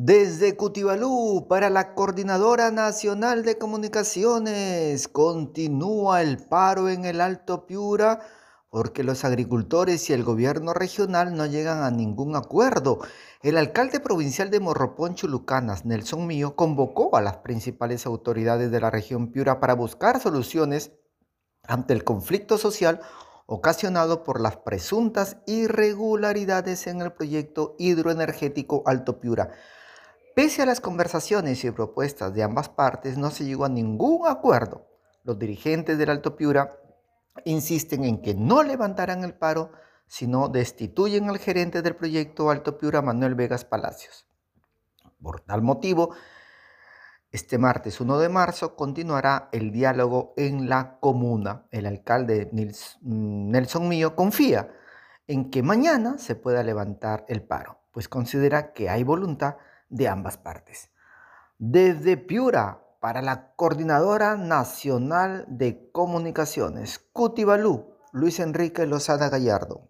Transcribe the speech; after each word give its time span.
Desde 0.00 0.56
Cutibalú 0.56 1.48
para 1.48 1.70
la 1.70 1.96
Coordinadora 1.96 2.70
Nacional 2.70 3.42
de 3.42 3.58
Comunicaciones 3.58 5.08
continúa 5.08 6.22
el 6.22 6.38
paro 6.38 6.88
en 6.88 7.04
el 7.04 7.20
Alto 7.20 7.66
Piura 7.66 8.20
porque 8.70 9.02
los 9.02 9.24
agricultores 9.24 10.08
y 10.08 10.12
el 10.12 10.22
gobierno 10.22 10.72
regional 10.72 11.36
no 11.36 11.46
llegan 11.46 11.82
a 11.82 11.90
ningún 11.90 12.36
acuerdo. 12.36 13.00
El 13.42 13.56
alcalde 13.56 13.98
provincial 13.98 14.50
de 14.50 14.60
Morropón, 14.60 15.16
Chulucanas, 15.16 15.84
Nelson 15.84 16.28
Mío, 16.28 16.54
convocó 16.54 17.16
a 17.16 17.20
las 17.20 17.38
principales 17.38 18.06
autoridades 18.06 18.70
de 18.70 18.80
la 18.80 18.92
región 18.92 19.32
Piura 19.32 19.58
para 19.58 19.74
buscar 19.74 20.20
soluciones 20.20 20.92
ante 21.64 21.92
el 21.92 22.04
conflicto 22.04 22.56
social 22.56 23.00
ocasionado 23.46 24.22
por 24.22 24.40
las 24.40 24.58
presuntas 24.58 25.38
irregularidades 25.48 26.86
en 26.86 27.02
el 27.02 27.12
proyecto 27.12 27.74
hidroenergético 27.80 28.84
Alto 28.86 29.18
Piura. 29.18 29.50
Pese 30.38 30.62
a 30.62 30.66
las 30.66 30.80
conversaciones 30.80 31.64
y 31.64 31.70
propuestas 31.72 32.32
de 32.32 32.44
ambas 32.44 32.68
partes, 32.68 33.18
no 33.18 33.32
se 33.32 33.44
llegó 33.44 33.64
a 33.64 33.68
ningún 33.68 34.24
acuerdo. 34.28 34.86
Los 35.24 35.36
dirigentes 35.36 35.98
del 35.98 36.10
Alto 36.10 36.36
Piura 36.36 36.78
insisten 37.44 38.04
en 38.04 38.22
que 38.22 38.36
no 38.36 38.62
levantarán 38.62 39.24
el 39.24 39.34
paro, 39.34 39.72
sino 40.06 40.48
destituyen 40.48 41.28
al 41.28 41.38
gerente 41.38 41.82
del 41.82 41.96
proyecto 41.96 42.50
Alto 42.50 42.78
Piura, 42.78 43.02
Manuel 43.02 43.34
Vegas 43.34 43.64
Palacios. 43.64 44.28
Por 45.20 45.40
tal 45.40 45.60
motivo, 45.62 46.14
este 47.32 47.58
martes 47.58 48.00
1 48.00 48.20
de 48.20 48.28
marzo 48.28 48.76
continuará 48.76 49.48
el 49.50 49.72
diálogo 49.72 50.34
en 50.36 50.68
la 50.68 51.00
comuna. 51.00 51.66
El 51.72 51.84
alcalde 51.84 52.48
mm, 52.52 53.50
Nelson 53.50 53.88
Mío 53.88 54.14
confía 54.14 54.72
en 55.26 55.50
que 55.50 55.64
mañana 55.64 56.16
se 56.16 56.36
pueda 56.36 56.62
levantar 56.62 57.24
el 57.26 57.42
paro, 57.42 57.80
pues 57.90 58.06
considera 58.06 58.72
que 58.72 58.88
hay 58.88 59.02
voluntad 59.02 59.56
de 59.88 60.08
ambas 60.08 60.36
partes. 60.36 60.90
Desde 61.58 62.16
Piura, 62.16 62.84
para 63.00 63.22
la 63.22 63.54
Coordinadora 63.54 64.36
Nacional 64.36 65.44
de 65.48 65.90
Comunicaciones, 65.92 66.98
Cutibalú, 67.12 67.94
Luis 68.12 68.40
Enrique 68.40 68.86
Lozada 68.86 69.28
Gallardo. 69.28 69.88